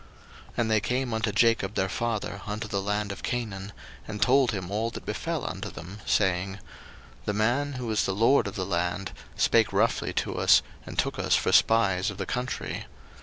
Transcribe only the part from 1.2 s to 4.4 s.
Jacob their father unto the land of Canaan, and